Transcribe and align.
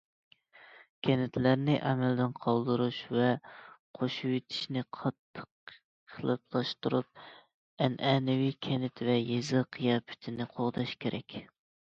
كەنتلەرنى 1.07 1.73
ئەمەلدىن 1.89 2.31
قالدۇرۇش 2.45 3.01
ۋە 3.17 3.27
قوشۇۋېتىشنى 3.99 4.83
قاتتىق 5.01 5.75
قېلىپلاشتۇرۇپ، 6.15 7.23
ئەنئەنىۋى 7.87 8.51
كەنت 8.69 9.05
ۋە 9.11 9.19
يېزا 9.19 9.63
قىياپىتىنى 9.79 10.51
قوغداش 10.57 10.97
كېرەك. 11.07 11.39